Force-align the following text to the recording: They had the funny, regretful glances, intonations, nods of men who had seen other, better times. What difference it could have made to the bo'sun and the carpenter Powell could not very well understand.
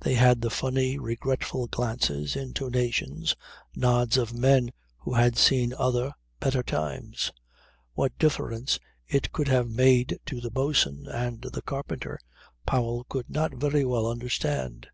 They 0.00 0.14
had 0.14 0.40
the 0.40 0.48
funny, 0.48 0.98
regretful 0.98 1.66
glances, 1.66 2.36
intonations, 2.36 3.36
nods 3.74 4.16
of 4.16 4.32
men 4.32 4.70
who 4.96 5.12
had 5.12 5.36
seen 5.36 5.74
other, 5.74 6.14
better 6.40 6.62
times. 6.62 7.32
What 7.92 8.16
difference 8.18 8.78
it 9.06 9.32
could 9.32 9.48
have 9.48 9.68
made 9.68 10.18
to 10.24 10.40
the 10.40 10.50
bo'sun 10.50 11.06
and 11.12 11.42
the 11.42 11.60
carpenter 11.60 12.18
Powell 12.64 13.04
could 13.10 13.28
not 13.28 13.52
very 13.52 13.84
well 13.84 14.06
understand. 14.06 14.88